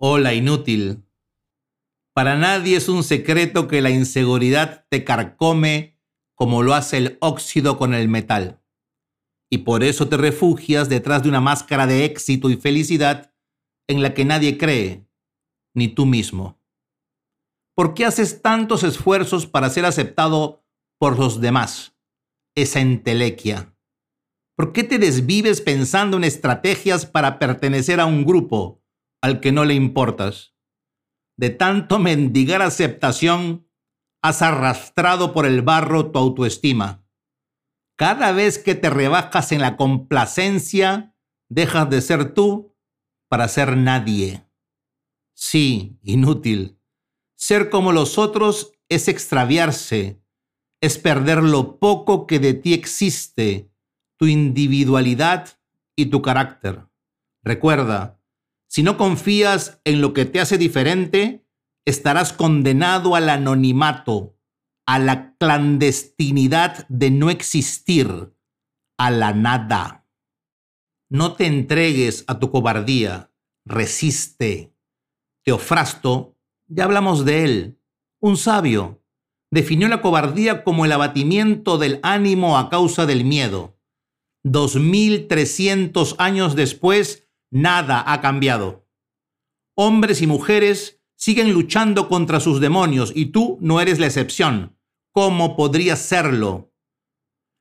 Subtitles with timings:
[0.00, 1.04] Hola, inútil.
[2.14, 5.98] Para nadie es un secreto que la inseguridad te carcome
[6.34, 8.62] como lo hace el óxido con el metal.
[9.50, 13.34] Y por eso te refugias detrás de una máscara de éxito y felicidad
[13.88, 15.08] en la que nadie cree,
[15.74, 16.60] ni tú mismo.
[17.74, 20.64] ¿Por qué haces tantos esfuerzos para ser aceptado
[20.98, 21.96] por los demás?
[22.54, 23.77] Esa entelequia.
[24.58, 28.78] ¿Por qué te desvives pensando en estrategias para pertenecer a un grupo?
[29.20, 30.54] al que no le importas.
[31.36, 33.68] De tanto mendigar aceptación,
[34.22, 37.04] has arrastrado por el barro tu autoestima.
[37.96, 41.16] Cada vez que te rebajas en la complacencia,
[41.48, 42.76] dejas de ser tú
[43.28, 44.48] para ser nadie.
[45.34, 46.80] Sí, inútil.
[47.36, 50.20] Ser como los otros es extraviarse,
[50.80, 53.70] es perder lo poco que de ti existe,
[54.18, 55.48] tu individualidad
[55.96, 56.86] y tu carácter.
[57.42, 58.20] Recuerda,
[58.66, 61.46] si no confías en lo que te hace diferente,
[61.86, 64.36] estarás condenado al anonimato,
[64.86, 68.34] a la clandestinidad de no existir,
[68.98, 70.06] a la nada.
[71.08, 73.32] No te entregues a tu cobardía,
[73.64, 74.74] resiste.
[75.44, 77.80] Teofrasto, ya hablamos de él,
[78.20, 79.02] un sabio,
[79.50, 83.77] definió la cobardía como el abatimiento del ánimo a causa del miedo.
[84.50, 88.88] Dos mil trescientos años después, Nada ha cambiado.
[89.76, 94.78] Hombres y mujeres siguen luchando contra sus demonios y tú no eres la excepción.
[95.12, 96.72] ¿Cómo podrías serlo?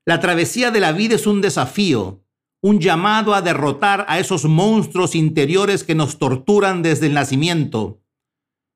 [0.06, 2.24] La travesía de la vida es un desafío,
[2.62, 8.02] un llamado a derrotar a esos monstruos interiores que nos torturan desde el nacimiento.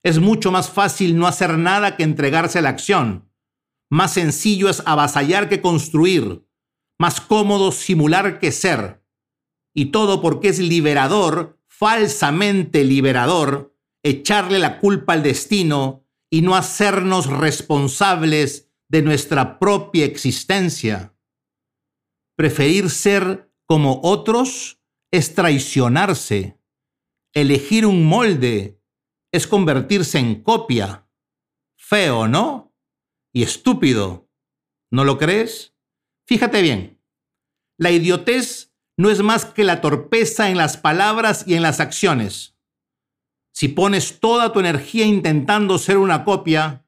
[0.03, 3.31] Es mucho más fácil no hacer nada que entregarse a la acción.
[3.89, 6.45] Más sencillo es avasallar que construir.
[7.01, 9.03] Más cómodo simular que ser.
[9.73, 17.25] Y todo porque es liberador, falsamente liberador, echarle la culpa al destino y no hacernos
[17.25, 21.17] responsables de nuestra propia existencia.
[22.35, 26.59] Preferir ser como otros es traicionarse.
[27.33, 28.79] Elegir un molde
[29.31, 31.09] es convertirse en copia.
[31.79, 32.75] Feo, ¿no?
[33.33, 34.29] Y estúpido.
[34.91, 35.73] ¿No lo crees?
[36.27, 37.00] Fíjate bien.
[37.81, 42.55] La idiotez no es más que la torpeza en las palabras y en las acciones.
[43.55, 46.85] Si pones toda tu energía intentando ser una copia,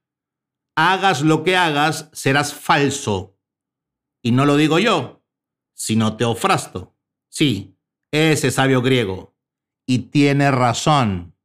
[0.78, 3.36] hagas lo que hagas, serás falso.
[4.22, 5.26] Y no lo digo yo,
[5.74, 6.96] sino Teofrasto.
[7.28, 7.76] Sí,
[8.12, 9.36] ese sabio griego.
[9.88, 11.36] Y tiene razón.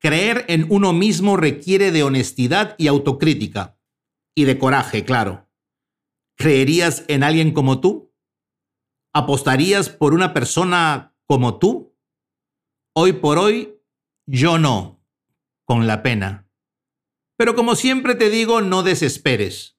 [0.00, 3.78] Creer en uno mismo requiere de honestidad y autocrítica.
[4.34, 5.43] Y de coraje, claro.
[6.36, 8.12] ¿Creerías en alguien como tú?
[9.12, 11.96] ¿Apostarías por una persona como tú?
[12.94, 13.80] Hoy por hoy,
[14.26, 15.04] yo no,
[15.64, 16.48] con la pena.
[17.36, 19.78] Pero como siempre te digo, no desesperes.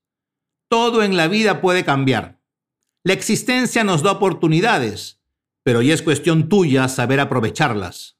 [0.70, 2.42] Todo en la vida puede cambiar.
[3.04, 5.22] La existencia nos da oportunidades,
[5.64, 8.18] pero ya es cuestión tuya saber aprovecharlas.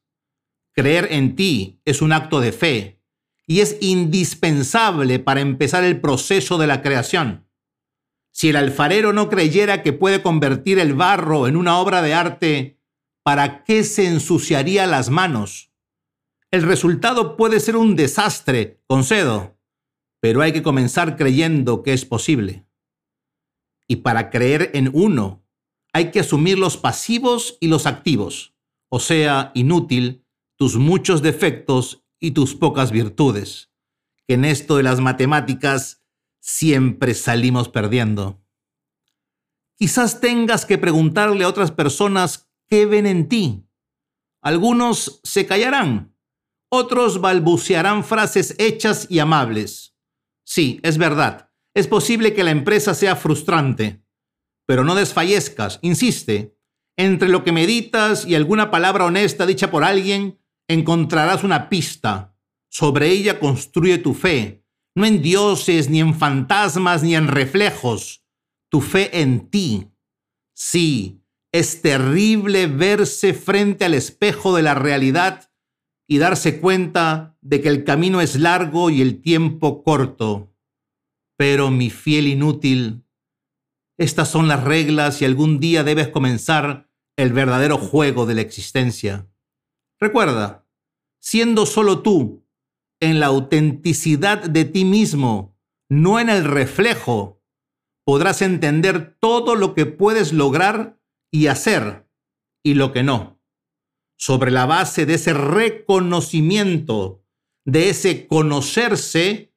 [0.72, 3.02] Creer en ti es un acto de fe
[3.46, 7.45] y es indispensable para empezar el proceso de la creación.
[8.36, 12.78] Si el alfarero no creyera que puede convertir el barro en una obra de arte,
[13.22, 15.72] ¿para qué se ensuciaría las manos?
[16.50, 19.58] El resultado puede ser un desastre, concedo,
[20.20, 22.66] pero hay que comenzar creyendo que es posible.
[23.88, 25.42] Y para creer en uno,
[25.94, 28.54] hay que asumir los pasivos y los activos,
[28.90, 30.26] o sea, inútil,
[30.58, 33.72] tus muchos defectos y tus pocas virtudes,
[34.28, 36.05] que en esto de las matemáticas
[36.46, 38.40] siempre salimos perdiendo.
[39.76, 43.68] Quizás tengas que preguntarle a otras personas qué ven en ti.
[44.42, 46.16] Algunos se callarán,
[46.68, 49.96] otros balbucearán frases hechas y amables.
[50.44, 54.04] Sí, es verdad, es posible que la empresa sea frustrante,
[54.66, 56.56] pero no desfallezcas, insiste.
[56.96, 60.38] Entre lo que meditas y alguna palabra honesta dicha por alguien,
[60.68, 62.36] encontrarás una pista.
[62.70, 64.65] Sobre ella construye tu fe,
[64.96, 68.24] no en dioses, ni en fantasmas, ni en reflejos,
[68.70, 69.92] tu fe en ti.
[70.54, 71.22] Sí,
[71.52, 75.52] es terrible verse frente al espejo de la realidad
[76.08, 80.54] y darse cuenta de que el camino es largo y el tiempo corto.
[81.36, 83.04] Pero mi fiel inútil,
[83.98, 89.28] estas son las reglas y algún día debes comenzar el verdadero juego de la existencia.
[90.00, 90.66] Recuerda,
[91.20, 92.45] siendo solo tú,
[93.00, 95.56] en la autenticidad de ti mismo,
[95.88, 97.42] no en el reflejo,
[98.04, 101.00] podrás entender todo lo que puedes lograr
[101.30, 102.08] y hacer
[102.64, 103.40] y lo que no.
[104.18, 107.22] Sobre la base de ese reconocimiento,
[107.64, 109.54] de ese conocerse,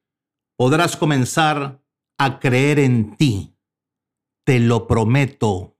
[0.56, 1.82] podrás comenzar
[2.18, 3.56] a creer en ti.
[4.44, 5.78] Te lo prometo.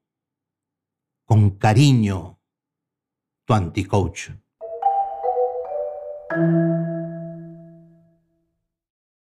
[1.27, 2.41] Con cariño,
[3.45, 4.31] tu anticoach.